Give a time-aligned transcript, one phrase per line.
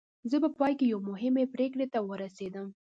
[0.29, 2.67] زه په پای کې یوې مهمې پرېکړې ته ورسېدم